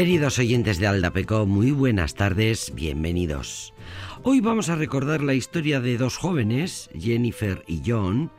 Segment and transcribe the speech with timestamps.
[0.00, 3.74] Queridos oyentes de Aldapeco, muy buenas tardes, bienvenidos.
[4.22, 8.30] Hoy vamos a recordar la historia de dos jóvenes, Jennifer y John,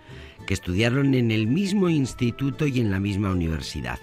[0.48, 4.00] que estudiaron en el mismo instituto y en la misma universidad.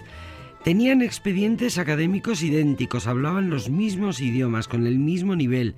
[0.63, 5.75] Tenían expedientes académicos idénticos, hablaban los mismos idiomas, con el mismo nivel,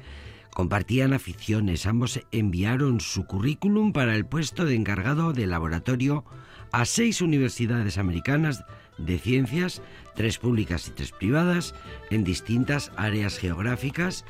[0.54, 6.26] compartían aficiones, ambos enviaron su currículum para el puesto de encargado de laboratorio
[6.72, 8.64] a seis universidades americanas
[8.98, 9.82] de ciencias,
[10.16, 11.74] tres públicas y tres privadas,
[12.10, 14.26] en distintas áreas geográficas.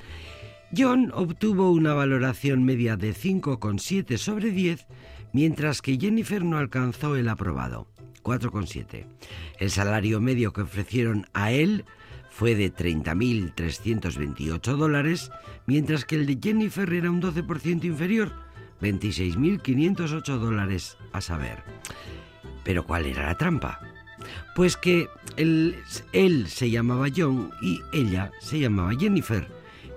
[0.75, 4.88] John obtuvo una valoración media de 5,7 sobre 10,
[5.33, 7.88] mientras que Jennifer no alcanzó el aprobado,
[8.23, 9.05] 4,7.
[9.59, 11.83] El salario medio que ofrecieron a él
[12.30, 15.31] fue de 30.328 dólares,
[15.66, 18.31] mientras que el de Jennifer era un 12% inferior,
[18.82, 21.64] 26.508 dólares a saber.
[22.64, 23.80] Pero ¿cuál era la trampa?
[24.55, 25.08] Pues que
[25.38, 25.76] él,
[26.14, 29.48] él se llamaba John y ella se llamaba Jennifer.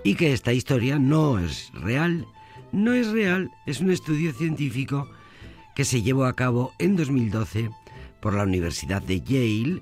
[0.03, 2.25] Y que esta historia no es real.
[2.71, 5.09] No es real, es un estudio científico
[5.75, 7.69] que se llevó a cabo en 2012
[8.19, 9.81] por la Universidad de Yale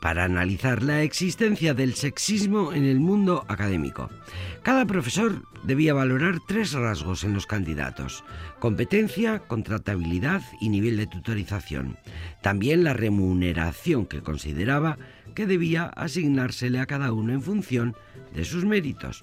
[0.00, 4.10] para analizar la existencia del sexismo en el mundo académico.
[4.62, 8.24] Cada profesor debía valorar tres rasgos en los candidatos,
[8.58, 11.98] competencia, contratabilidad y nivel de tutorización.
[12.42, 14.98] También la remuneración que consideraba
[15.34, 17.94] que debía asignársele a cada uno en función
[18.34, 19.22] de sus méritos.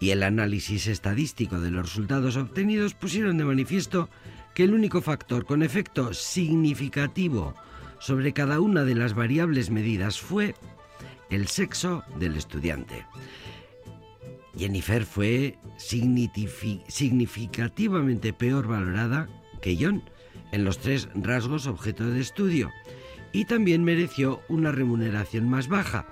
[0.00, 4.08] Y el análisis estadístico de los resultados obtenidos pusieron de manifiesto
[4.54, 7.54] que el único factor con efecto significativo
[8.00, 10.56] sobre cada una de las variables medidas fue
[11.30, 13.06] el sexo del estudiante.
[14.58, 19.28] Jennifer fue significativamente peor valorada
[19.62, 20.02] que John
[20.50, 22.72] en los tres rasgos objeto de estudio
[23.32, 26.08] y también mereció una remuneración más baja,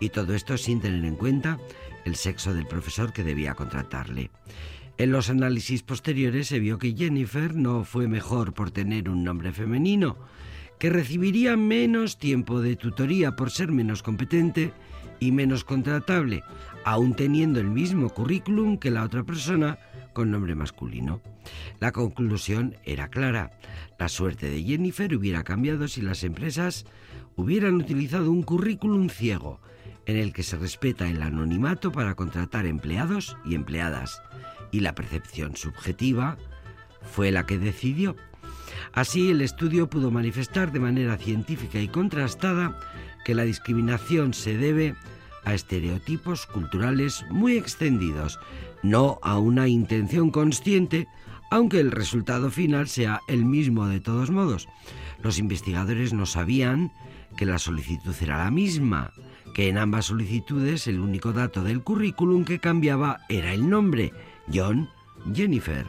[0.00, 1.60] y todo esto sin tener en cuenta
[2.04, 4.32] el sexo del profesor que debía contratarle.
[4.98, 9.52] En los análisis posteriores se vio que Jennifer no fue mejor por tener un nombre
[9.52, 10.16] femenino,
[10.78, 14.72] que recibiría menos tiempo de tutoría por ser menos competente
[15.20, 16.42] y menos contratable,
[16.84, 19.78] aún teniendo el mismo currículum que la otra persona
[20.12, 21.20] con nombre masculino.
[21.80, 23.50] La conclusión era clara.
[23.98, 26.86] La suerte de Jennifer hubiera cambiado si las empresas
[27.36, 29.60] hubieran utilizado un currículum ciego
[30.06, 34.22] en el que se respeta el anonimato para contratar empleados y empleadas,
[34.70, 36.38] y la percepción subjetiva
[37.02, 38.16] fue la que decidió.
[38.92, 42.78] Así, el estudio pudo manifestar de manera científica y contrastada
[43.24, 44.94] que la discriminación se debe
[45.44, 48.38] a estereotipos culturales muy extendidos,
[48.82, 51.08] no a una intención consciente,
[51.50, 54.68] aunque el resultado final sea el mismo de todos modos.
[55.22, 56.92] Los investigadores no sabían
[57.36, 59.12] que la solicitud era la misma,
[59.54, 64.12] que en ambas solicitudes el único dato del currículum que cambiaba era el nombre,
[64.52, 64.90] John
[65.34, 65.86] Jennifer.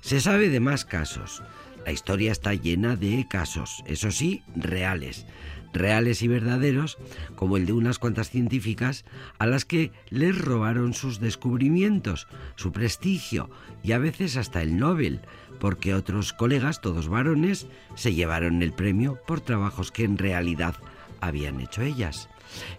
[0.00, 1.42] Se sabe de más casos.
[1.84, 5.26] La historia está llena de casos, eso sí, reales,
[5.72, 6.98] reales y verdaderos,
[7.34, 9.04] como el de unas cuantas científicas
[9.38, 13.50] a las que les robaron sus descubrimientos, su prestigio
[13.82, 15.20] y a veces hasta el Nobel,
[15.58, 20.76] porque otros colegas, todos varones, se llevaron el premio por trabajos que en realidad
[21.20, 22.28] habían hecho ellas.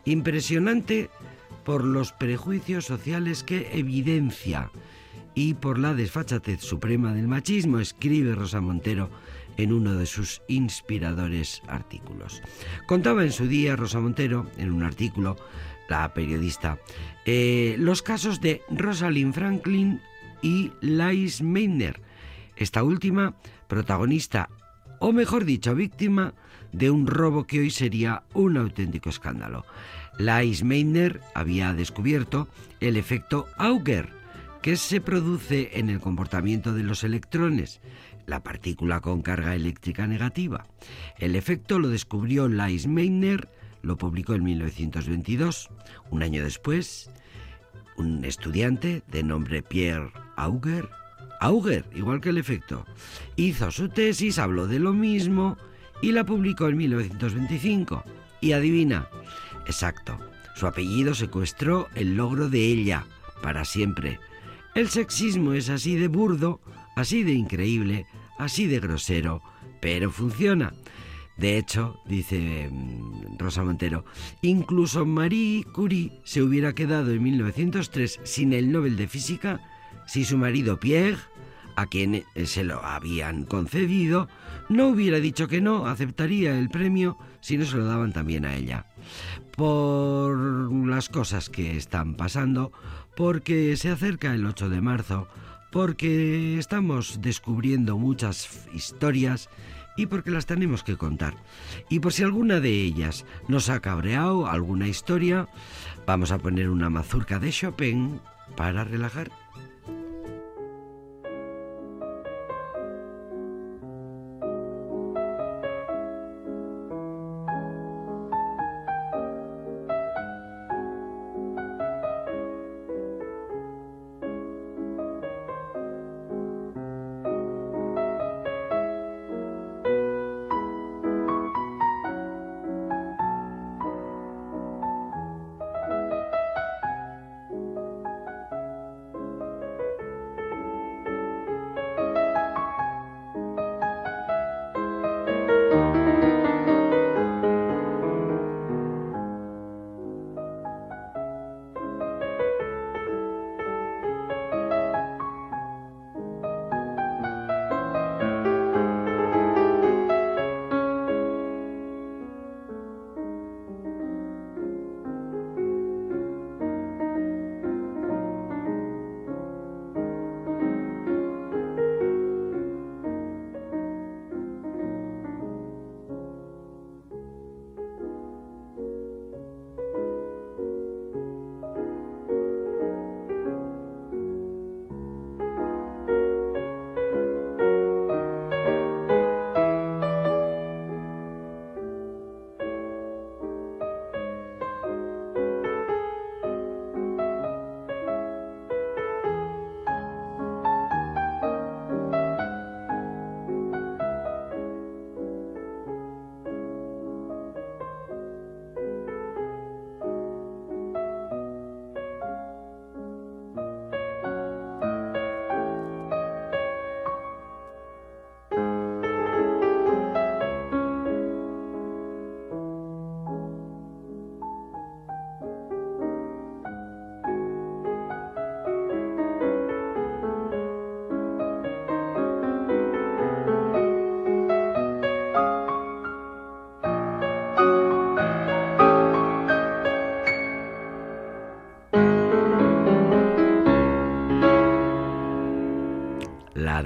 [0.06, 1.09] Impresionante
[1.63, 4.69] por los prejuicios sociales que evidencia
[5.35, 9.09] y por la desfachatez suprema del machismo, escribe Rosa Montero
[9.57, 12.41] en uno de sus inspiradores artículos.
[12.88, 15.38] Contaba en su día Rosa Montero, en un artículo,
[15.89, 16.80] la periodista,
[17.25, 20.01] eh, los casos de Rosalind Franklin
[20.41, 22.01] y Lais Meitner,
[22.56, 23.35] esta última
[23.68, 24.50] protagonista,
[25.00, 26.33] o mejor dicho, víctima
[26.71, 29.65] de un robo que hoy sería un auténtico escándalo.
[30.18, 32.47] Lais Meitner había descubierto
[32.80, 34.22] el efecto Auger,
[34.63, 37.81] que se produce en el comportamiento de los electrones,
[38.25, 40.65] la partícula con carga eléctrica negativa.
[41.19, 43.50] El efecto lo descubrió Lais Meitner,
[43.81, 45.69] lo publicó en 1922.
[46.12, 47.12] Un año después,
[47.98, 50.88] un estudiante de nombre Pierre Auger,
[51.42, 52.86] Auger, igual que el efecto,
[53.36, 55.57] hizo su tesis, habló de lo mismo
[56.01, 58.06] y la publicó en 1925.
[58.39, 59.09] Y adivina,
[59.66, 60.18] exacto,
[60.56, 63.06] su apellido secuestró el logro de ella
[63.42, 64.21] para siempre
[64.75, 66.61] el sexismo es así de burdo,
[66.95, 68.05] así de increíble,
[68.37, 69.41] así de grosero,
[69.81, 70.73] pero funciona.
[71.37, 74.05] De hecho, dice mm, Rosa Montero,
[74.41, 79.61] incluso Marie Curie se hubiera quedado en 1903 sin el Nobel de Física
[80.05, 81.17] si su marido Pierre,
[81.75, 84.27] a quien eh, se lo habían concedido,
[84.69, 88.55] no hubiera dicho que no, aceptaría el premio si no se lo daban también a
[88.55, 88.85] ella.
[89.55, 92.71] Por las cosas que están pasando,
[93.15, 95.27] porque se acerca el 8 de marzo,
[95.71, 99.50] porque estamos descubriendo muchas historias
[99.95, 101.36] y porque las tenemos que contar.
[101.89, 105.48] Y por si alguna de ellas nos ha cabreado alguna historia,
[106.06, 108.19] vamos a poner una mazurca de Chopin
[108.56, 109.43] para relajar.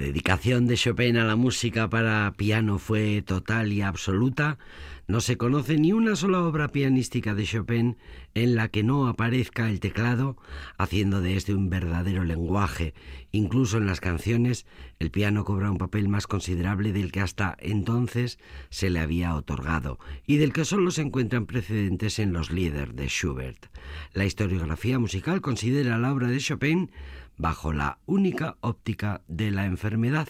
[0.07, 4.57] Dedicación de Chopin a la música para piano fue total y absoluta.
[5.05, 7.97] No se conoce ni una sola obra pianística de Chopin
[8.33, 10.37] en la que no aparezca el teclado,
[10.77, 12.93] haciendo de este un verdadero lenguaje.
[13.31, 14.65] Incluso en las canciones,
[14.99, 19.99] el piano cobra un papel más considerable del que hasta entonces se le había otorgado,
[20.25, 23.67] y del que solo se encuentran precedentes en los líderes de Schubert.
[24.13, 26.91] La historiografía musical considera la obra de Chopin
[27.37, 30.27] bajo la única óptica de la enfermedad,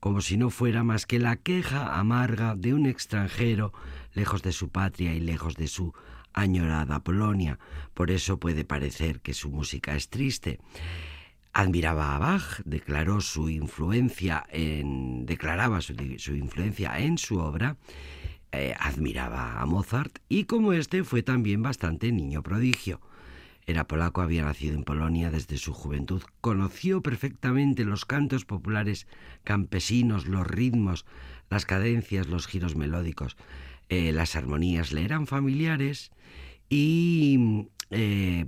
[0.00, 3.72] como si no fuera más que la queja amarga de un extranjero
[4.14, 5.92] lejos de su patria y lejos de su
[6.32, 7.58] añorada Polonia.
[7.94, 10.60] Por eso puede parecer que su música es triste.
[11.52, 15.94] Admiraba a Bach, declaró su influencia en, declaraba su,
[16.34, 17.76] influencia en su obra,
[18.52, 23.00] eh, admiraba a Mozart y como este fue también bastante niño prodigio.
[23.66, 29.08] Era polaco, había nacido en Polonia desde su juventud, conoció perfectamente los cantos populares
[29.42, 31.04] campesinos, los ritmos,
[31.50, 33.36] las cadencias, los giros melódicos,
[33.88, 36.12] eh, las armonías le eran familiares
[36.68, 38.46] y eh,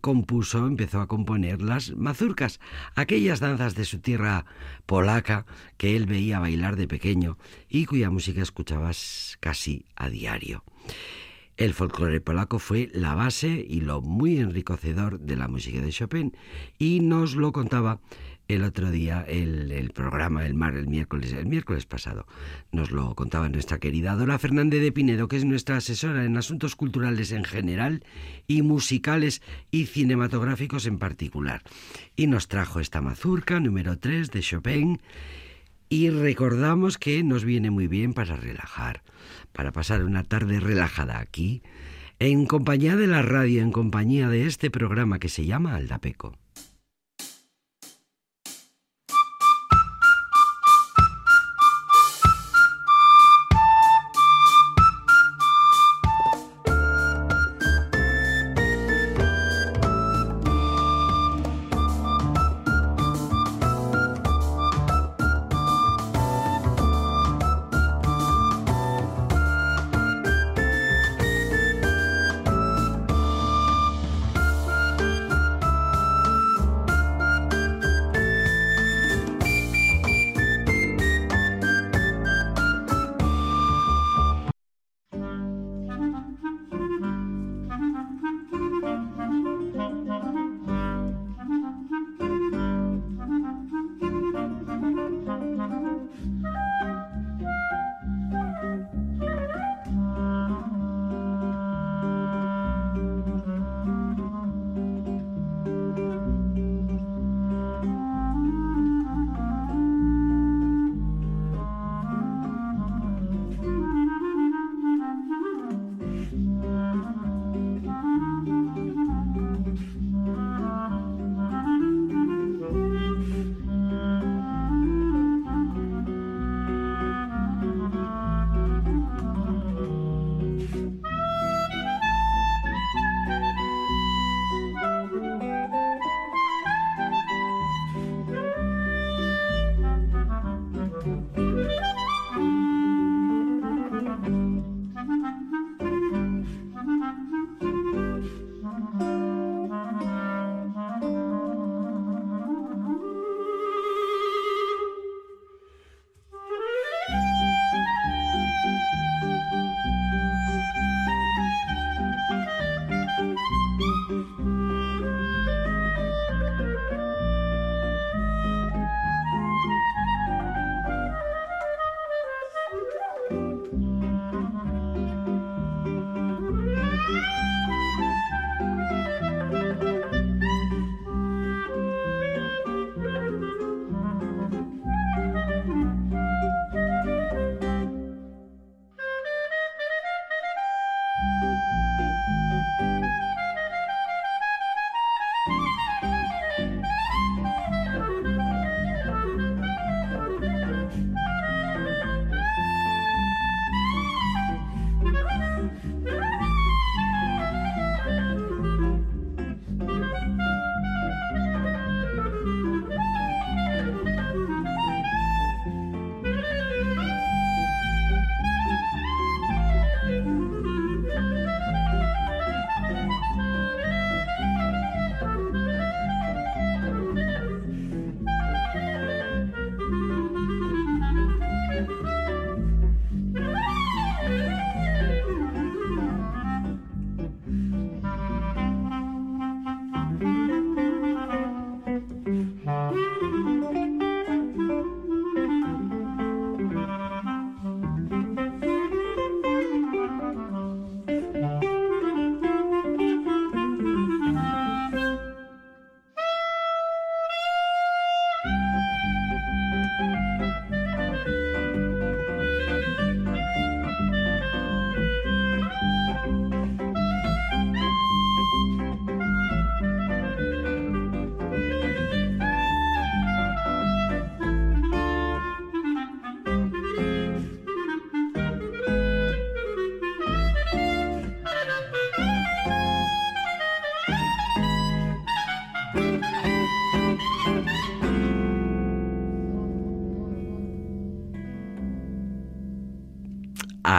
[0.00, 2.58] compuso, empezó a componer las mazurcas,
[2.96, 4.46] aquellas danzas de su tierra
[4.84, 5.46] polaca
[5.76, 10.64] que él veía bailar de pequeño y cuya música escuchabas casi a diario.
[11.56, 16.36] El folclore polaco fue la base y lo muy enriquecedor de la música de Chopin
[16.78, 17.98] y nos lo contaba
[18.46, 22.26] el otro día el, programa El Mar el miércoles, el miércoles pasado.
[22.72, 26.76] Nos lo contaba nuestra querida Dora Fernández de Pinedo, que es nuestra asesora en asuntos
[26.76, 28.04] culturales en general
[28.46, 31.62] y musicales y cinematográficos en particular.
[32.16, 35.00] Y nos trajo esta mazurca número 3 de Chopin
[35.88, 39.02] y recordamos que nos viene muy bien para relajar
[39.56, 41.62] para pasar una tarde relajada aquí,
[42.18, 46.36] en compañía de la radio, en compañía de este programa que se llama Aldapeco.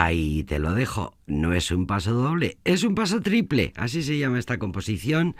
[0.08, 1.18] Ahí te lo dejo.
[1.26, 3.74] No es un paso doble, es un paso triple.
[3.76, 5.36] Así se llama esta composición,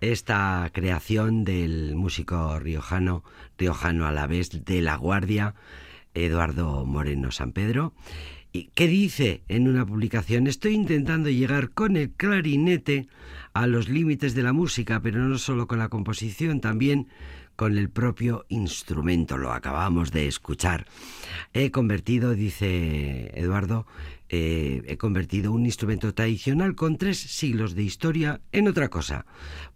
[0.00, 3.24] esta creación del músico riojano,
[3.58, 5.54] riojano a la vez de La Guardia,
[6.14, 7.92] Eduardo Moreno San Pedro.
[8.52, 10.46] ¿Y qué dice en una publicación?
[10.46, 13.08] Estoy intentando llegar con el clarinete
[13.52, 17.08] a los límites de la música, pero no solo con la composición, también
[17.56, 19.38] con el propio instrumento.
[19.38, 20.86] Lo acabamos de escuchar.
[21.52, 23.86] He convertido, dice Eduardo,
[24.28, 29.24] eh, he convertido un instrumento tradicional con tres siglos de historia en otra cosa.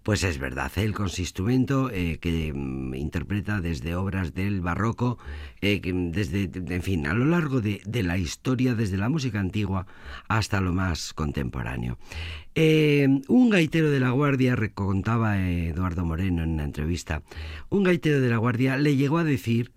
[0.02, 5.18] Pues es verdad, él con su instrumento eh, que mm, interpreta desde obras del barroco,
[5.60, 9.86] eh, desde, en fin, a lo largo de, la historia, desde la música antigua
[10.26, 11.98] hasta lo más contemporáneo.
[12.56, 17.22] Un gaitero de la Guardia, recontaba Eduardo Moreno en una entrevista,
[17.68, 19.72] un gaitero de la Guardia le llegó a decir,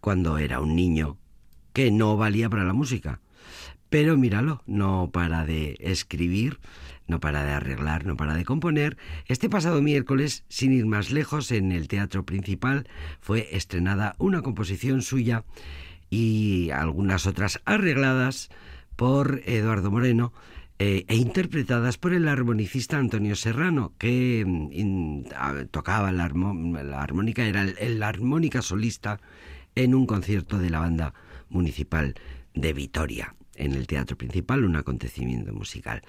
[0.00, 1.18] cuando era un niño,
[1.72, 3.20] que no valía para la música.
[3.88, 6.58] Pero míralo, no para de escribir,
[7.06, 8.96] no para de arreglar, no para de componer.
[9.26, 12.88] Este pasado miércoles, sin ir más lejos, en el Teatro Principal
[13.20, 15.44] fue estrenada una composición suya
[16.10, 18.48] y algunas otras arregladas
[18.96, 20.32] por Eduardo Moreno
[20.78, 28.02] eh, e interpretadas por el armonicista Antonio Serrano, que mm, tocaba la, armónica, era el,
[28.02, 29.18] armónica solista
[29.74, 31.14] en un concierto de la banda
[31.48, 32.14] municipal
[32.54, 36.02] de Vitoria en el teatro principal un acontecimiento musical.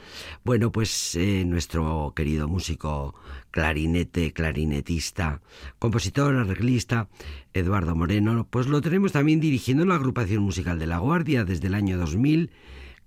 [0.44, 3.16] Bueno, pues eh, nuestro querido músico
[3.52, 5.42] clarinete, clarinetista,
[5.80, 7.08] compositor, arreglista,
[7.54, 11.74] Eduardo Moreno, pues lo tenemos también dirigiendo la agrupación musical de La Guardia desde el
[11.74, 12.52] año 2000.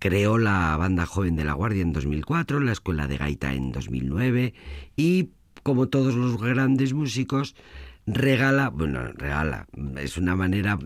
[0.01, 4.55] Creó la banda joven de La Guardia en 2004, la escuela de gaita en 2009
[4.97, 5.29] y,
[5.63, 7.55] como todos los grandes músicos,
[8.07, 9.67] regala, bueno, regala,
[9.99, 10.79] es una manera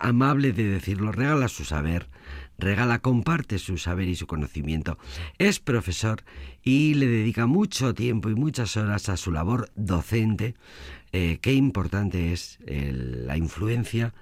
[0.00, 2.08] amable de decirlo, regala su saber,
[2.56, 4.96] regala, comparte su saber y su conocimiento.
[5.38, 6.22] Es profesor
[6.62, 10.54] y le dedica mucho tiempo y muchas horas a su labor docente.
[11.12, 14.14] Eh, qué importante es la influencia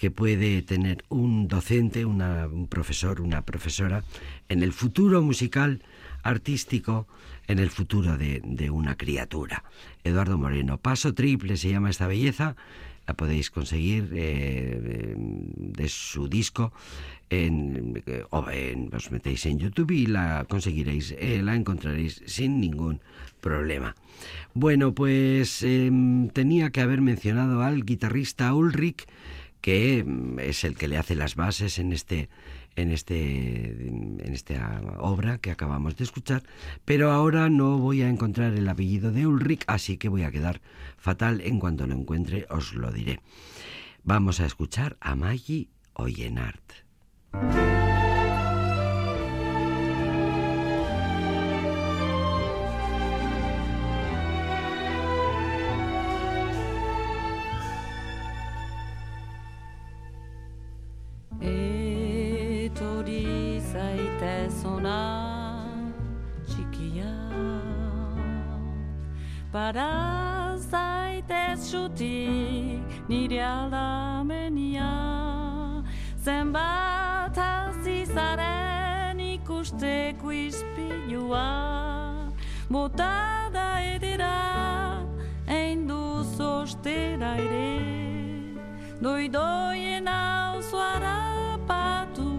[0.00, 4.02] que puede tener un docente, un profesor, una profesora
[4.48, 5.82] en el futuro musical,
[6.22, 7.06] artístico,
[7.46, 9.62] en el futuro de, una criatura.
[10.02, 12.56] Eduardo Moreno, Paso Triple se llama esta belleza
[13.06, 16.72] la podéis conseguir eh, de su disco
[17.28, 18.46] en, o
[18.92, 23.00] os metéis en YouTube y la conseguiréis, eh, la encontraréis sin ningún
[23.40, 23.96] problema.
[24.54, 29.06] Bueno, pues em, tenía que haber mencionado al guitarrista Ulrich,
[29.60, 32.28] que mm, es el que le hace las bases en este
[32.76, 36.42] en este en esta obra que acabamos de escuchar,
[36.84, 40.60] pero ahora no voy a encontrar el apellido de Ulrich, así que voy a quedar
[40.96, 43.20] fatal en cuanto lo encuentre os lo diré.
[44.02, 46.62] Vamos a escuchar a Maggie Oyenart.
[69.52, 71.74] Para zaitez
[73.08, 74.92] nire aldamenia.
[76.24, 82.30] Zenbat hazi zaren ikusteko izpilua
[82.68, 85.02] Bota da edera,
[85.48, 87.80] ein duz ostera ere.
[89.00, 92.30] Doidoien hau zuara patu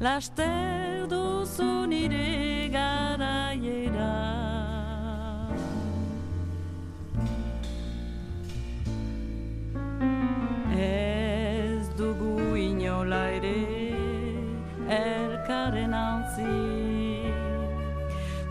[0.00, 4.37] Laster duzu nire garaiera
[15.68, 16.54] zaren altzi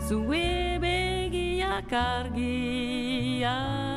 [0.06, 3.87] Zue begiak argiak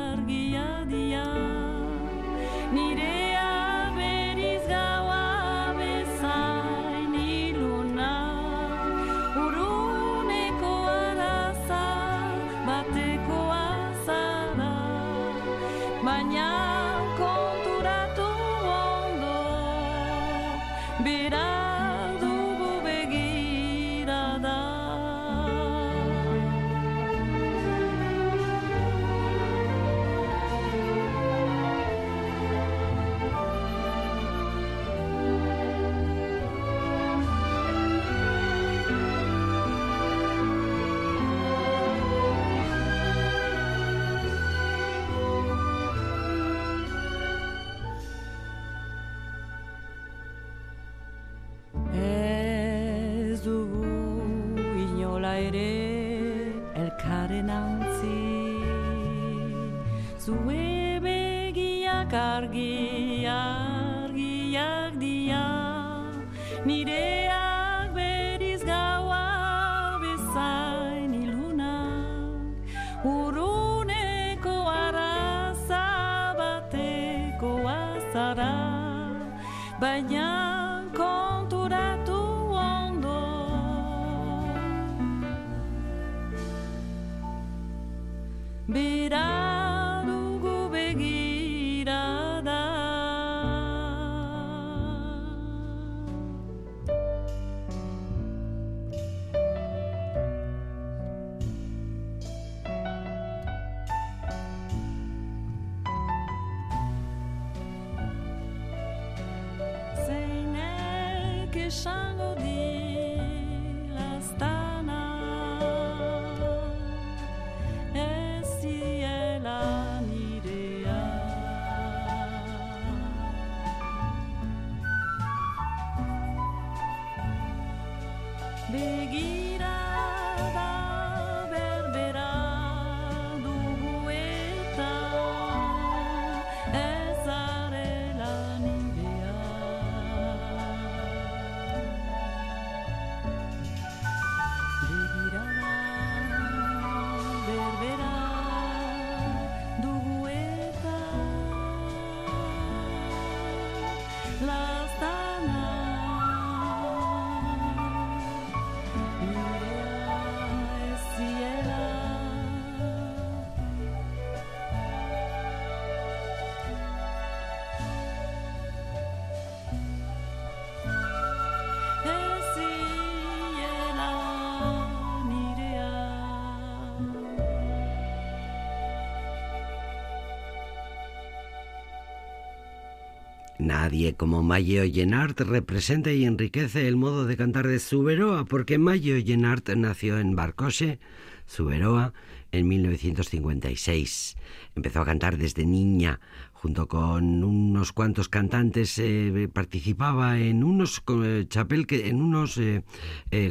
[183.82, 189.18] Nadie como Mayo Llenart representa y enriquece el modo de cantar de Suberoa, porque Mayo
[189.18, 191.00] Llenart nació en Barcose,
[191.46, 192.12] Suberoa,
[192.52, 194.36] en 1956.
[194.76, 196.20] Empezó a cantar desde niña,
[196.52, 202.84] junto con unos cuantos cantantes, eh, participaba en unos eh, chapel que, en unos eh,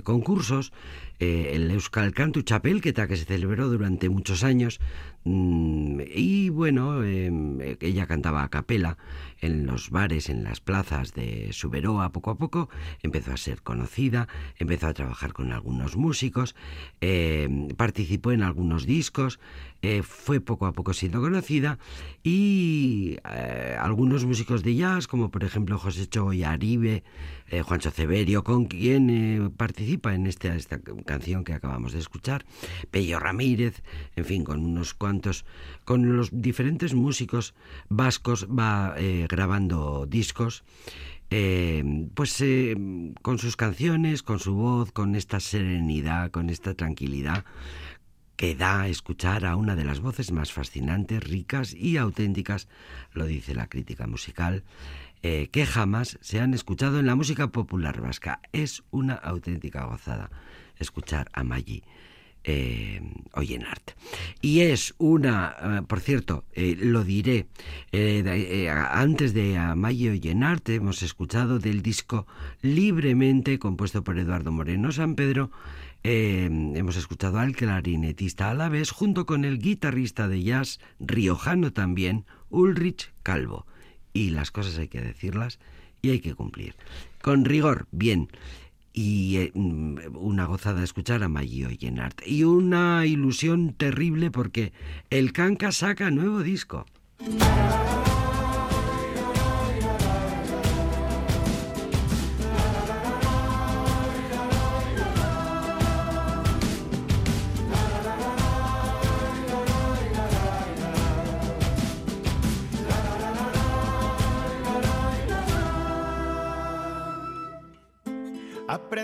[0.05, 0.71] concursos,
[1.21, 4.79] eh, el Euskal Cantu Chapelketa, que se celebró durante muchos años,
[5.23, 8.97] mm, y bueno, eh, ella cantaba a capela
[9.39, 12.69] en los bares, en las plazas de Suberoa, poco a poco
[13.03, 16.55] empezó a ser conocida, empezó a trabajar con algunos músicos,
[17.01, 19.39] eh, participó en algunos discos,
[19.83, 21.79] eh, fue poco a poco siendo conocida
[22.23, 27.03] y eh, algunos músicos de jazz, como por ejemplo José Choy Aribe,
[27.51, 30.55] eh, Juancho Severio, con quien eh, participa en esta,
[31.05, 32.45] canción que acabamos de escuchar,
[32.89, 33.83] Pello Ramírez,
[34.15, 35.45] en fin, con unos cuantos,
[35.83, 37.53] con los diferentes músicos
[37.89, 40.63] vascos va eh, grabando discos.
[42.15, 42.43] pues
[43.21, 47.45] con sus canciones, con su voz, con esta serenidad, con esta tranquilidad
[48.41, 52.67] que da a escuchar a una de las voces más fascinantes, ricas y auténticas,
[53.13, 54.63] lo dice la crítica musical,
[55.23, 58.41] eh, que jamás se han escuchado en la música popular vasca.
[58.51, 60.29] Es una auténtica gozada
[60.77, 61.83] escuchar a Maggi.
[62.43, 62.99] Eh,
[63.33, 63.91] Oyenart.
[64.41, 67.45] Y es una, eh, por cierto, eh, lo diré,
[68.89, 72.25] antes de Maggi Oyenart hemos escuchado del disco
[72.63, 75.51] Libremente, compuesto por Eduardo Moreno San Pedro,
[76.03, 82.25] hemos escuchado al clarinetista a la vez, junto con el guitarrista de jazz riojano también,
[82.49, 83.67] Ulrich Calvo.
[84.13, 85.59] Y las cosas hay que decirlas
[86.01, 86.75] y hay que cumplir.
[87.21, 88.29] Con rigor, bien.
[88.93, 92.21] Y eh, mm, una gozada escuchar a Maggi Oyenart.
[92.25, 94.73] Y una ilusión terrible porque
[95.09, 96.85] el Canca saca nuevo disco.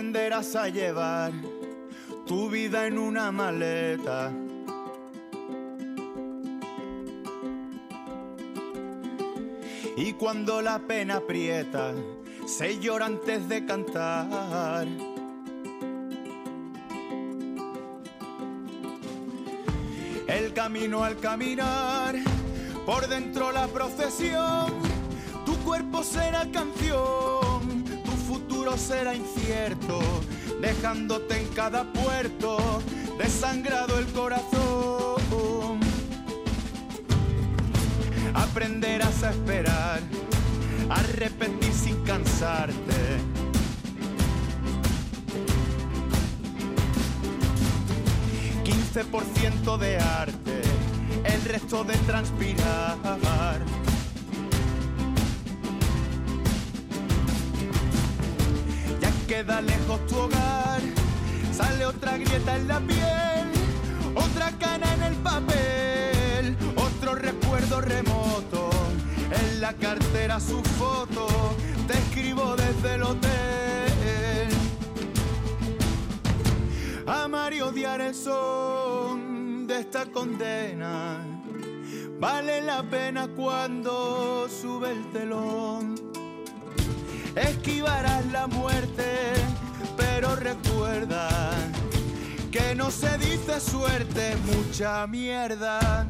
[0.08, 1.32] Aprenderás a llevar
[2.26, 4.32] tu vida en una maleta.
[9.98, 11.92] Y cuando la pena aprieta,
[12.46, 14.88] se llora antes de cantar.
[20.26, 22.14] El camino al caminar,
[22.86, 24.72] por dentro la procesión,
[25.44, 27.37] tu cuerpo será canción,
[28.76, 30.00] será incierto,
[30.60, 32.82] dejándote en cada puerto
[33.18, 35.80] desangrado el corazón.
[38.34, 40.00] Aprenderás a esperar
[40.90, 43.38] a repetir sin cansarte.
[49.34, 50.60] ciento de arte,
[51.24, 52.98] el resto de transpirar.
[59.38, 60.80] Queda lejos tu hogar,
[61.52, 63.48] sale otra grieta en la piel,
[64.16, 68.68] otra cana en el papel, otro recuerdo remoto,
[69.30, 71.28] en la cartera su foto,
[71.86, 74.48] te escribo desde el hotel.
[77.06, 81.24] Amar y odiar el son de esta condena.
[82.18, 86.07] Vale la pena cuando sube el telón.
[87.34, 89.32] Esquivarás la muerte,
[89.96, 91.50] pero recuerda
[92.50, 96.06] que no se dice suerte, mucha mierda.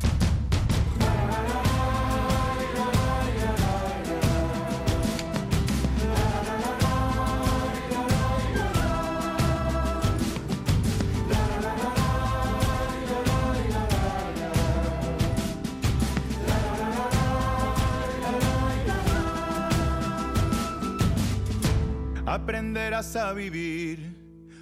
[22.30, 24.14] Aprenderás a vivir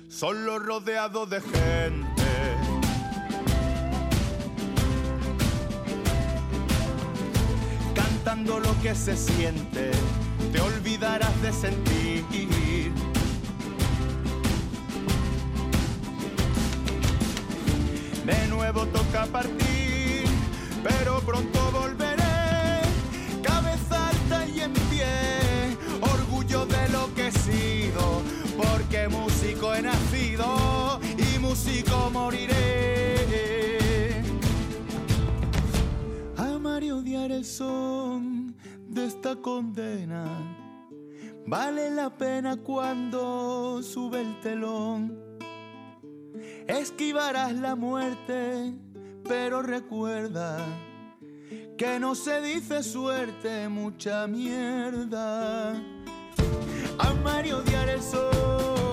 [0.09, 2.22] solo rodeado de gente.
[7.92, 9.90] Cantando lo que se siente,
[10.52, 12.92] te olvidarás de sentir.
[18.24, 20.24] De nuevo toca partir,
[20.85, 22.05] pero pronto volveré.
[31.76, 33.16] Músico moriré.
[36.36, 38.56] Amar y odiar el son
[38.88, 40.24] de esta condena.
[41.46, 45.18] Vale la pena cuando sube el telón.
[46.66, 48.74] Esquivarás la muerte,
[49.28, 50.58] pero recuerda
[51.76, 55.74] que no se dice suerte, mucha mierda.
[56.98, 58.86] Amar y odiar el son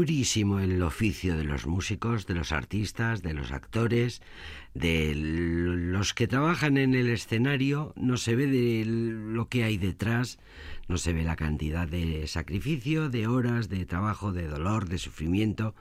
[0.00, 4.22] Durísimo el oficio de los músicos, de los artistas, de los actores,
[4.72, 10.38] de los que trabajan en el escenario, no se ve de lo que hay detrás,
[10.88, 15.74] no se ve la cantidad de sacrificio, de horas, de trabajo, de dolor, de sufrimiento,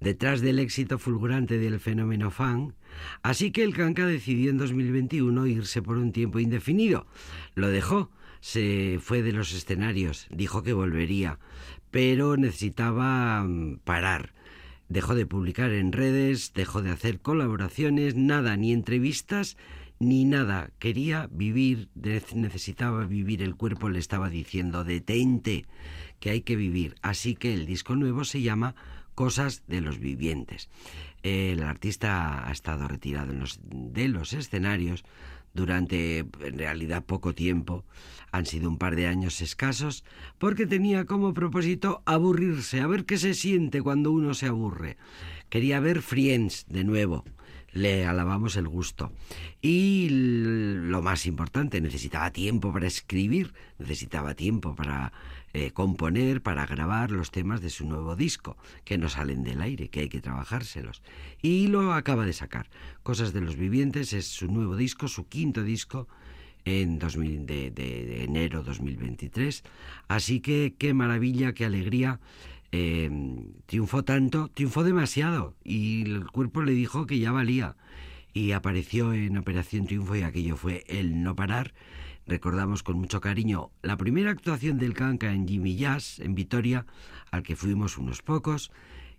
[0.00, 2.74] detrás del éxito fulgurante del fenómeno fan.
[3.22, 7.06] Así que el Canca decidió en 2021 irse por un tiempo indefinido.
[7.54, 11.38] Lo dejó, se fue de los escenarios, dijo que volvería,
[11.96, 14.34] pero necesitaba mm, parar.
[14.90, 19.56] Dejó de publicar en redes, dejó de hacer colaboraciones, nada, ni entrevistas,
[19.98, 20.68] ni nada.
[20.78, 21.88] Quería vivir,
[22.34, 25.64] necesitaba vivir, el cuerpo le estaba diciendo, detente,
[26.20, 26.96] que hay que vivir.
[27.00, 28.74] Así que el disco nuevo se llama
[29.14, 30.68] Cosas de los Vivientes.
[31.22, 35.02] El artista ha estado retirado de los escenarios
[35.56, 37.84] durante en realidad poco tiempo,
[38.30, 40.04] han sido un par de años escasos,
[40.38, 44.96] porque tenía como propósito aburrirse, a ver qué se siente cuando uno se aburre.
[45.48, 47.24] Quería ver Friends de nuevo.
[47.76, 49.12] Le alabamos el gusto.
[49.60, 55.12] Y lo más importante, necesitaba tiempo para escribir, necesitaba tiempo para
[55.52, 59.88] eh, componer, para grabar los temas de su nuevo disco, que no salen del aire,
[59.88, 61.02] que hay que trabajárselos.
[61.42, 62.70] Y lo acaba de sacar.
[63.02, 66.08] Cosas de los Vivientes es su nuevo disco, su quinto disco
[66.64, 69.62] en 2000 de, de- de enero 2023.
[70.08, 72.20] Así que qué maravilla, qué alegría.
[72.78, 73.10] Eh,
[73.64, 75.54] triunfó tanto, triunfó demasiado.
[75.64, 77.74] Y el cuerpo le dijo que ya valía.
[78.34, 81.72] Y apareció en Operación Triunfo y aquello fue el no parar.
[82.26, 86.84] Recordamos con mucho cariño la primera actuación del Canca en Jimmy Jazz, en Vitoria,
[87.30, 88.72] al que fuimos unos pocos,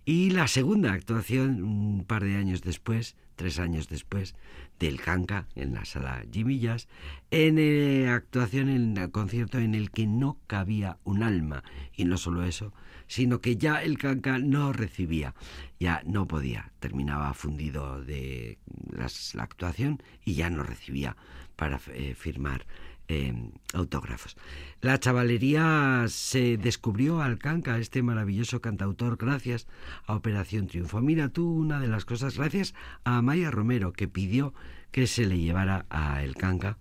[0.06, 4.36] y la segunda actuación un par de años después, tres años después,
[4.80, 6.88] del Canca en la sala Jimmy Jazz,
[7.32, 11.63] en eh, actuación en el concierto en el que no cabía un alma.
[11.96, 12.72] Y no solo eso,
[13.08, 15.34] sino que ya el Canca no recibía,
[15.80, 18.60] ya no podía, terminaba fundido de
[18.91, 21.15] la actuación y ya no recibía
[21.56, 22.65] para eh, firmar
[23.10, 23.34] eh,
[23.74, 24.36] autógrafos.
[24.82, 29.65] La chavalería se descubrió al Canca, este maravilloso cantautor, gracias
[30.06, 31.00] a Operación Triunfo.
[31.00, 32.74] Mira tú una de las cosas, gracias
[33.06, 34.54] a Maya Romero, que pidió
[34.91, 36.78] que se le llevara a El Canca,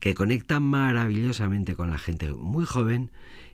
[0.00, 3.10] que conecta maravillosamente con la gente muy joven,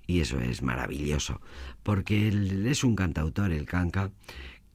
[0.06, 1.40] y eso es maravilloso,
[1.82, 4.10] porque él es un cantautor, el Canca,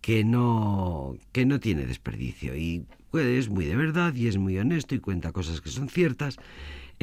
[0.01, 4.57] que no, que no tiene desperdicio y pues, es muy de verdad y es muy
[4.57, 6.37] honesto y cuenta cosas que son ciertas.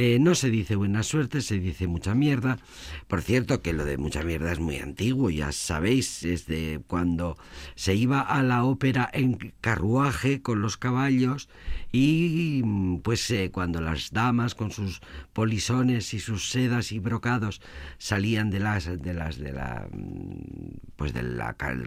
[0.00, 2.60] Eh, no se dice buena suerte, se dice mucha mierda.
[3.08, 7.36] Por cierto, que lo de mucha mierda es muy antiguo, ya sabéis, es de cuando
[7.74, 11.48] se iba a la ópera en carruaje con los caballos
[11.90, 15.00] y mm, pues eh, cuando las damas con sus
[15.32, 17.60] polisones y sus sedas y brocados
[17.98, 21.42] salían de las de las de la mm, pues del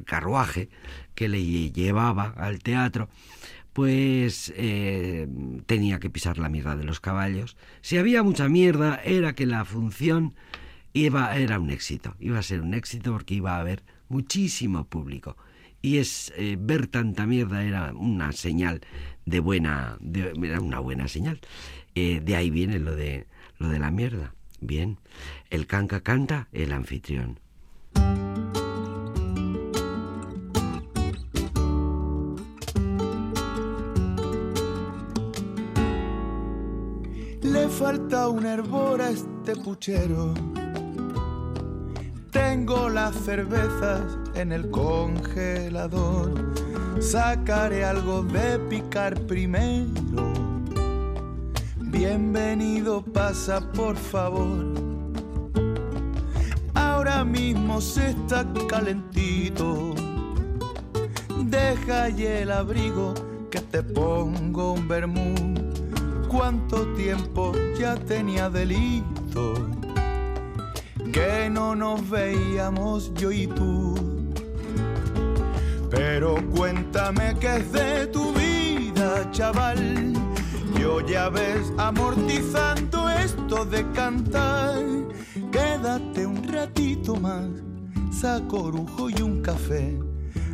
[0.06, 0.68] carruaje
[1.16, 3.08] que le llevaba al teatro
[3.74, 5.28] pues eh,
[5.66, 7.56] tenía que pisar la mierda de los caballos.
[7.82, 10.34] Si había mucha mierda, era que la función
[10.94, 12.16] iba, era un éxito.
[12.20, 15.38] Iba a ser un éxito porque iba a haber muchísimo público.
[15.82, 18.82] Y es eh, ver tanta mierda era una señal
[19.26, 21.40] de buena, de- era una buena señal.
[21.96, 23.26] Eh, de ahí viene lo de
[23.58, 24.34] lo de la mierda.
[24.60, 24.98] Bien,
[25.50, 27.40] el canca canta el anfitrión.
[37.82, 40.36] Falta un hervor a este puchero.
[42.30, 44.04] Tengo las cervezas
[44.36, 46.54] en el congelador.
[47.00, 50.32] Sacaré algo de picar primero.
[51.80, 54.64] Bienvenido, pasa por favor.
[56.76, 59.96] Ahora mismo se está calentito.
[61.46, 63.16] Deja ahí el abrigo
[63.50, 65.61] que te pongo un vermú.
[66.32, 69.54] Cuánto tiempo ya tenía delito
[71.12, 73.96] que no nos veíamos yo y tú.
[75.90, 80.14] Pero cuéntame qué es de tu vida, chaval.
[80.80, 84.82] Yo ya ves amortizando esto de cantar.
[85.52, 87.50] Quédate un ratito más,
[88.10, 90.00] saco orujo y un café.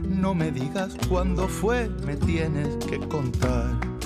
[0.10, 3.97] No me digas cuándo fue, me tienes que contar.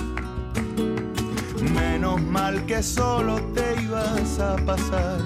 [1.74, 5.20] Menos mal que solo te ibas a pasar.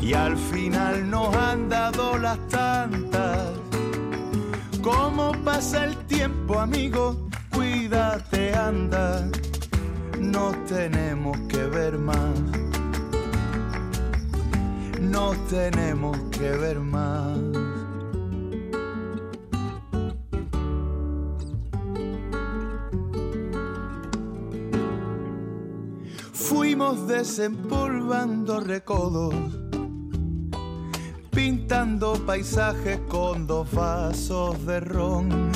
[0.00, 3.50] Y al final nos han dado las tantas.
[4.82, 7.28] ¿Cómo pasa el tiempo, amigo?
[7.50, 9.28] Cuídate, anda.
[10.18, 12.38] Nos tenemos que ver más.
[15.00, 17.67] Nos tenemos que ver más.
[26.48, 29.34] Fuimos desempolvando recodos,
[31.30, 35.52] pintando paisajes con dos vasos de ron.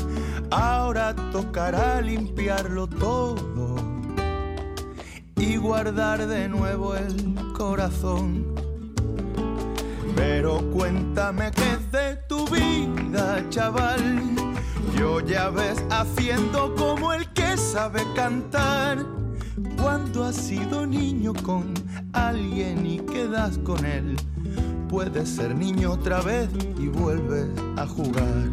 [0.51, 3.77] Ahora tocará limpiarlo todo
[5.37, 8.55] y guardar de nuevo el corazón.
[10.15, 14.37] Pero cuéntame qué es de tu vida, chaval.
[14.99, 19.22] Yo ya ves haciendo como el que sabe cantar.
[19.81, 21.75] Cuando has sido niño con
[22.13, 24.17] alguien y quedas con él,
[24.89, 26.49] puedes ser niño otra vez
[26.79, 28.49] y vuelves a jugar.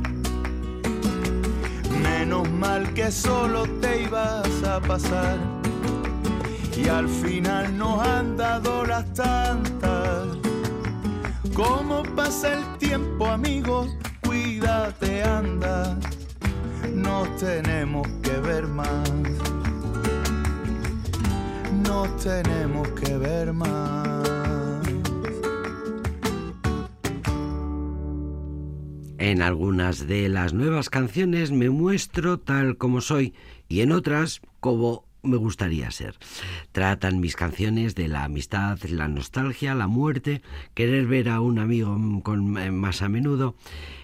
[2.03, 5.37] Menos mal que solo te ibas a pasar
[6.75, 10.27] y al final nos han dado las tantas.
[11.53, 13.87] ¿Cómo pasa el tiempo, amigo?
[14.25, 15.97] Cuídate, anda.
[16.93, 19.09] Nos tenemos que ver más.
[21.89, 24.27] Nos tenemos que ver más.
[29.17, 33.33] En algunas de las nuevas canciones me muestro tal como soy
[33.67, 36.15] y en otras como me gustaría ser.
[36.71, 40.43] Tratan mis canciones de la amistad, la nostalgia, la muerte,
[40.75, 43.55] querer ver a un amigo eh, más a menudo.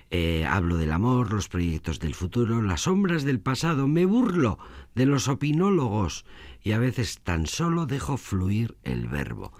[0.10, 4.58] Eh, hablo del amor, los proyectos del futuro, las sombras del pasado, me burlo
[4.96, 6.26] de los opinólogos
[6.66, 9.54] y a veces tan solo dejo fluir el verbo.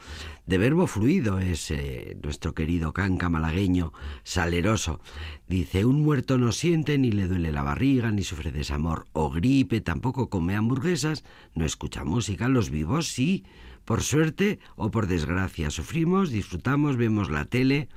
[0.48, 3.94] De verbo fluido es eh, nuestro querido canca malagueño,
[4.24, 5.00] saleroso.
[5.48, 9.82] Dice, un muerto no siente, ni le duele la barriga, ni sufre desamor o gripe,
[9.82, 13.46] tampoco come hamburguesas, no escucha música, los vivos sí,
[13.86, 17.88] por suerte o por desgracia, sufrimos, disfrutamos, vemos la tele,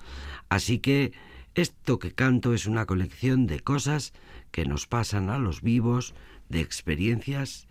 [0.51, 1.15] así que
[1.55, 4.13] esto que canto es una colección de cosas
[4.51, 6.15] que nos pasan a los vivos,
[6.51, 7.68] de experiencias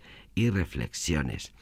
[0.50, 1.52] reflexiones.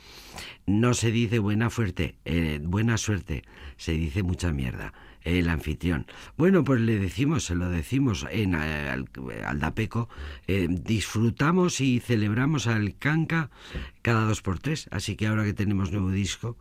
[0.66, 3.44] No se dice buena suerte, eh, buena suerte,
[3.76, 4.92] se dice mucha mierda.
[5.22, 6.06] El anfitrión.
[6.36, 9.08] Bueno, pues le decimos, se lo decimos en eh, al,
[9.44, 10.08] Aldapeco,
[10.46, 13.50] eh, disfrutamos y celebramos al Canca
[14.02, 16.56] cada dos por tres, así que ahora que tenemos nuevo disco,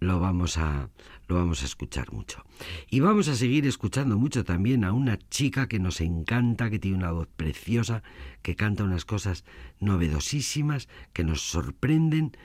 [0.00, 0.88] lo vamos a
[1.28, 2.44] lo vamos a escuchar mucho.
[2.88, 6.98] Y vamos a seguir escuchando mucho también a una chica que nos encanta, que tiene
[6.98, 8.02] una voz preciosa,
[8.42, 9.44] que canta unas cosas
[9.80, 12.36] novedosísimas, que nos sorprenden.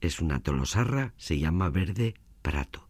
[0.00, 2.85] Es una tolosarra, se llama Verde Prato.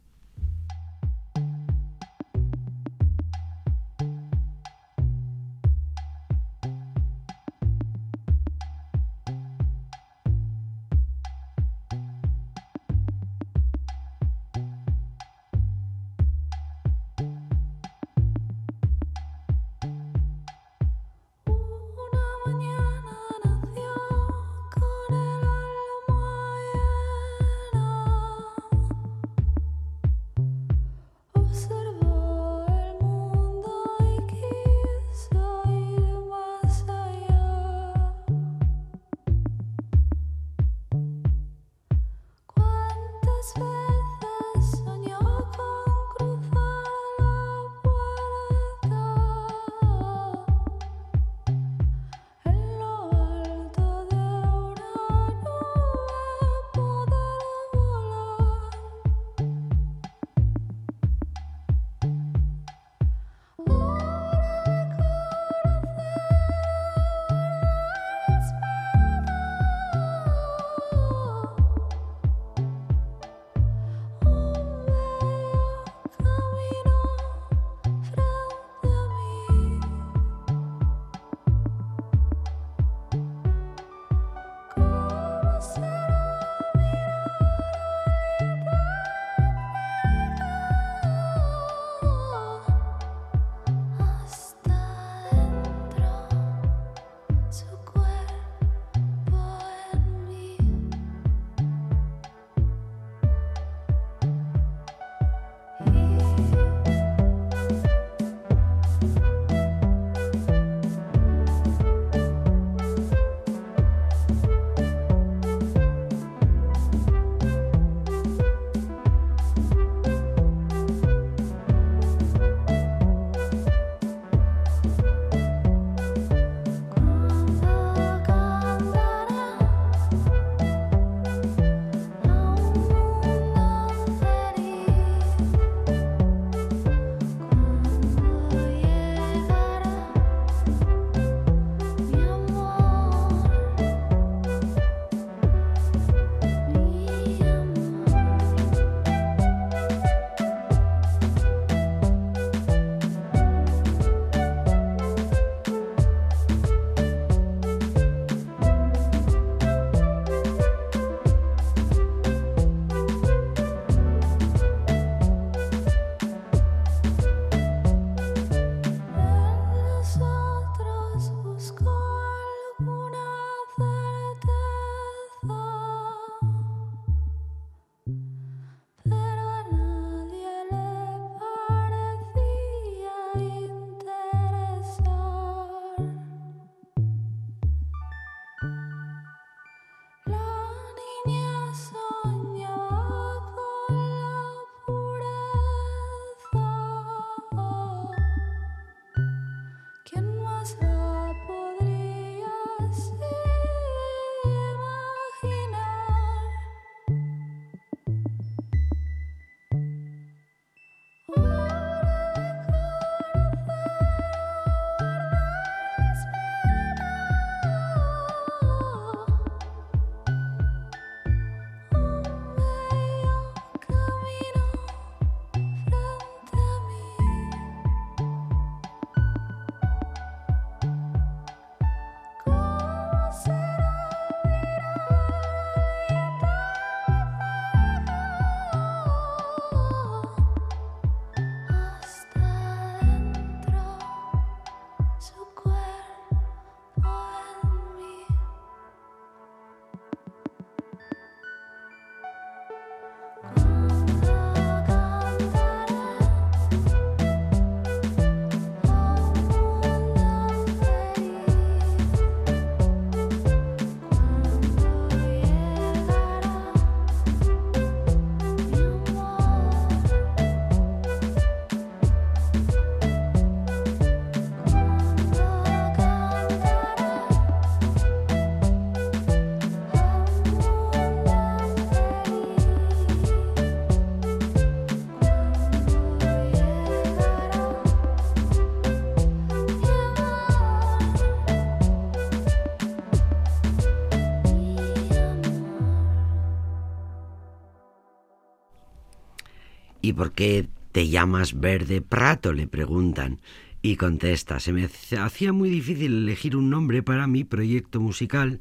[300.17, 302.55] Por qué te llamas Verde Prato?
[302.55, 303.39] le preguntan.
[303.83, 304.89] Y contesta, se me
[305.21, 308.61] hacía muy difícil elegir un nombre para mi proyecto musical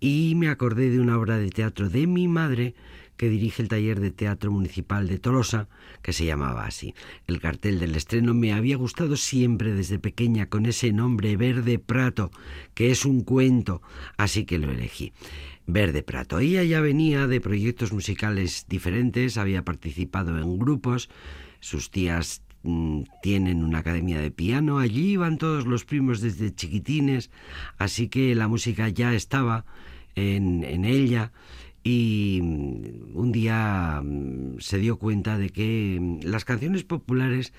[0.00, 2.74] y me acordé de una obra de teatro de mi madre
[3.20, 5.68] que dirige el taller de teatro municipal de Tolosa,
[6.00, 6.94] que se llamaba así.
[7.26, 12.30] El cartel del estreno me había gustado siempre desde pequeña con ese nombre Verde Prato,
[12.72, 13.82] que es un cuento,
[14.16, 15.12] así que lo elegí.
[15.66, 16.38] Verde Prato.
[16.38, 21.10] Ella ya venía de proyectos musicales diferentes, había participado en grupos,
[21.60, 27.30] sus tías mm, tienen una academia de piano, allí iban todos los primos desde chiquitines,
[27.76, 29.66] así que la música ya estaba
[30.14, 31.32] en, en ella
[31.82, 37.52] y mm, un día mm, se dio cuenta de que mm, las canciones populares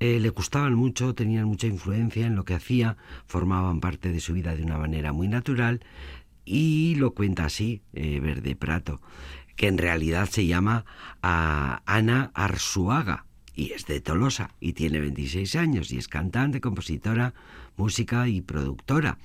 [0.00, 2.96] eh, le gustaban mucho, tenían mucha influencia en lo que hacía,
[3.26, 5.80] formaban parte de su vida de una manera muy natural
[6.44, 9.00] y lo cuenta así, eh, Verde Prato,
[9.56, 10.84] que en realidad se llama
[11.22, 17.34] a Ana Arzuaga y es de Tolosa y tiene 26 años y es cantante, compositora,
[17.76, 19.18] música y productora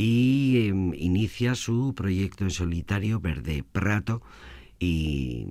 [0.00, 4.22] y em, inicia su proyecto en solitario Verde Prato
[4.78, 5.46] y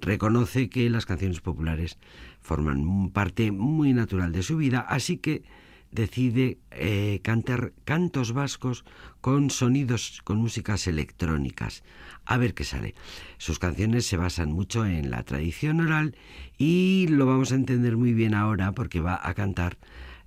[0.00, 1.98] reconoce que las canciones populares
[2.40, 5.42] forman parte muy natural de su vida, así que
[5.90, 8.86] decide eh, cantar cantos vascos
[9.20, 11.84] con sonidos, con músicas electrónicas.
[12.24, 12.94] A ver qué sale.
[13.36, 16.16] Sus canciones se basan mucho en la tradición oral
[16.56, 19.76] y lo vamos a entender muy bien ahora porque va a cantar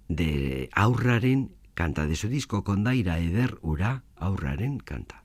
[0.09, 5.24] de Aurraren Kanta de su disco kondaira eder ura aurraren kanta.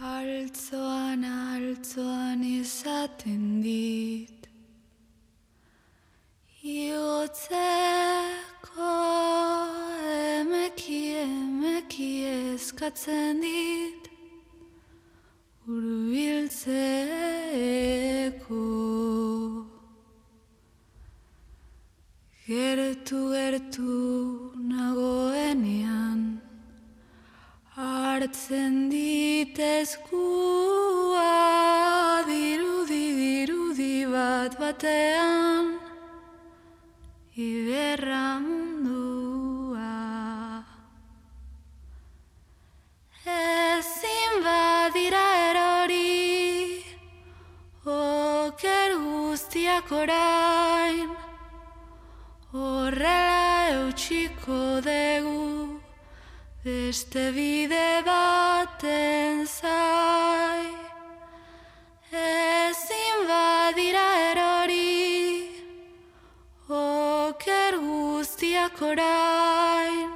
[0.00, 4.48] Altzoan, altzoan izaten dit
[6.60, 7.40] Iotzeko
[10.40, 12.12] emeki emeki
[12.54, 13.89] eskatzen dit
[56.90, 60.66] Beste bide baten zai
[62.10, 65.54] Ezin badira erori.
[66.78, 70.10] Oker guztiak orain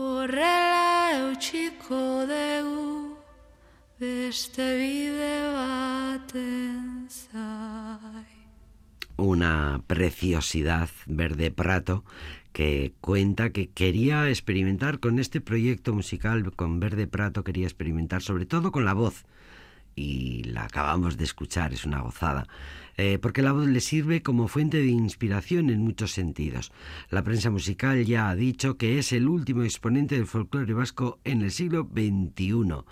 [0.00, 2.00] Horrela eutxiko
[2.32, 2.88] dugu
[4.00, 8.36] Beste bide baten zai
[9.18, 12.04] una preciosidad verde prato
[12.56, 18.46] que cuenta que quería experimentar con este proyecto musical con Verde Prato, quería experimentar sobre
[18.46, 19.26] todo con la voz.
[19.94, 22.48] Y la acabamos de escuchar, es una gozada.
[22.96, 26.72] Eh, porque la voz le sirve como fuente de inspiración en muchos sentidos.
[27.10, 31.42] La prensa musical ya ha dicho que es el último exponente del folclore vasco en
[31.42, 32.84] el siglo XXI.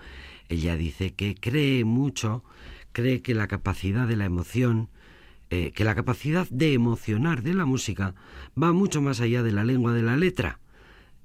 [0.51, 2.45] Ella dice que cree mucho,
[2.93, 4.91] cree que la capacidad de la emoción,
[5.55, 8.17] eh, que la capacidad de emocionar de la música
[8.61, 10.59] va mucho más allá de la lengua de la letra.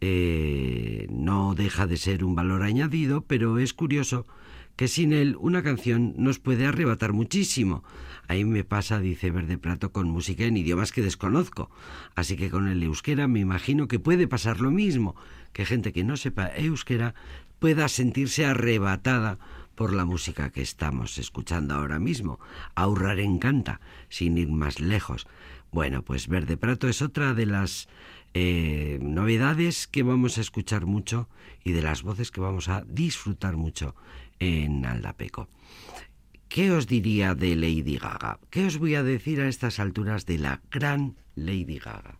[0.01, 4.27] Eh, no deja de ser un valor añadido, pero es curioso
[4.75, 7.83] que sin él una canción nos puede arrebatar muchísimo.
[8.27, 11.71] Ahí me pasa, dice Verde Plato, con música en idiomas que desconozco.
[12.13, 15.15] Así que con el euskera me imagino que puede pasar lo mismo,
[15.53, 17.15] que gente que no sepa euskera
[17.57, 19.39] pueda sentirse arrebatada
[19.79, 22.37] por la música que estamos escuchando ahora mismo.
[22.75, 25.25] Ahorrar encanta, sin ir más lejos.
[25.71, 27.87] Bueno, pues Verde Prato es otra de las
[28.33, 31.29] eh, novedades que vamos a escuchar mucho
[31.63, 33.95] y de las voces que vamos a disfrutar mucho
[34.39, 35.47] en Aldapeco.
[36.49, 38.37] ¿Qué os diría de Lady Gaga?
[38.49, 42.19] ¿Qué os voy a decir a estas alturas de la gran Lady Gaga?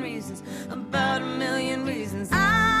[0.21, 2.29] reasons, about a million reasons.
[2.31, 2.80] I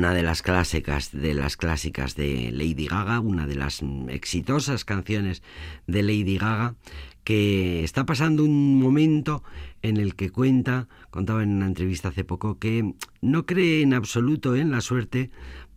[0.00, 5.42] Una de las clásicas, de las clásicas de Lady Gaga, una de las exitosas canciones
[5.86, 6.74] de Lady Gaga,
[7.22, 9.42] que está pasando un momento
[9.82, 14.56] en el que cuenta, contaba en una entrevista hace poco, que no cree en absoluto
[14.56, 15.30] en la suerte,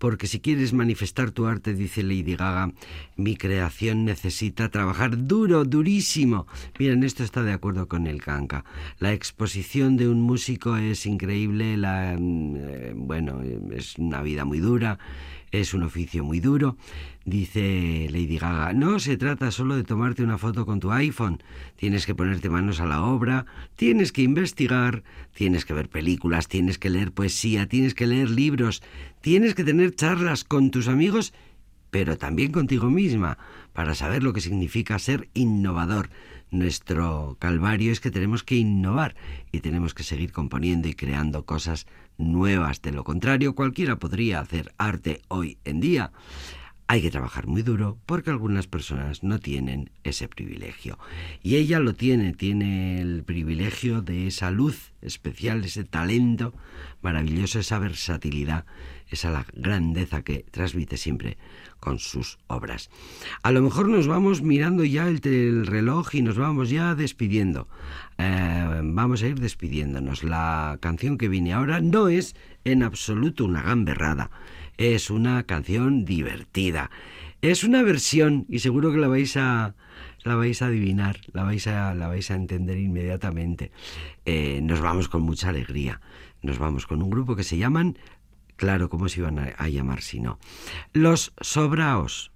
[0.04, 2.74] porque si quieres manifestar tu arte, dice Lady Gaga,
[3.16, 6.45] mi creación necesita trabajar duro, durísimo.
[6.78, 8.66] Miren, esto está de acuerdo con el canca.
[8.99, 13.41] La exposición de un músico es increíble, la, mm, eh, bueno,
[13.72, 14.99] es una vida muy dura,
[15.54, 16.78] es un oficio muy duro.
[17.26, 21.41] Dice Lady Gaga, no se trata solo de tomarte una foto con tu iPhone,
[21.78, 23.45] tienes que ponerte manos a la obra,
[23.76, 28.82] tienes que investigar, tienes que ver películas, tienes que leer poesía, tienes que leer libros,
[29.22, 31.34] tienes que tener charlas con tus amigos,
[31.91, 33.38] pero también contigo misma,
[33.72, 36.10] para saber lo que significa ser innovador.
[36.49, 39.16] Nuestro calvario es que tenemos que innovar
[39.51, 41.88] y tenemos que seguir componiendo y creando cosas
[42.18, 42.82] nuevas.
[42.82, 46.11] De lo contrario, cualquiera podría hacer arte hoy en día.
[46.88, 50.99] Hay que trabajar muy duro porque algunas personas no tienen ese privilegio.
[51.41, 56.53] Y ella lo tiene, tiene el privilegio de esa luz especial, ese talento
[57.01, 58.65] maravilloso, esa versatilidad,
[59.09, 61.38] esa la grandeza que transmite siempre
[61.79, 62.89] con sus obras.
[63.43, 67.67] A lo mejor nos vamos mirando ya el, el reloj y nos vamos ya despidiendo.
[68.17, 70.23] Eh, vamos a ir despidiéndonos.
[70.23, 74.31] La canción que viene ahora no es en absoluto una gamberrada
[74.78, 76.89] es una canción divertida.
[77.41, 79.76] Es una versión y seguro que la vais a
[80.24, 83.71] la vais a adivinar, la vais a la vais a entender inmediatamente.
[84.26, 85.99] Eh, nos vamos con mucha alegría.
[86.41, 87.97] Nos vamos con un grupo que se llaman,
[88.55, 90.39] claro, ¿cómo se iban a, a llamar si no?
[90.93, 92.32] Los Sobraos.